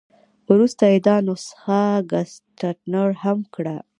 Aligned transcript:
وروسته 0.49 0.83
یې 0.91 0.99
دا 1.07 1.15
نسخه 1.27 1.81
ګسټتنر 2.11 3.09
هم 3.23 3.39
کړه. 3.55 3.77